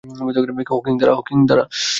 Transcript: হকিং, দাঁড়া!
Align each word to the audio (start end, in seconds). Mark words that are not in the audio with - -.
হকিং, 0.71 1.39
দাঁড়া! 1.47 1.65